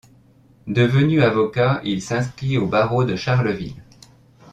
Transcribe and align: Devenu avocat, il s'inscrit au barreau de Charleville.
Devenu 0.65 1.21
avocat, 1.21 1.79
il 1.83 2.01
s'inscrit 2.01 2.57
au 2.57 2.65
barreau 2.65 3.03
de 3.03 3.15
Charleville. 3.15 3.83